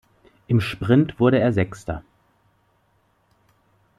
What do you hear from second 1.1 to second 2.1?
wurde er Sechster.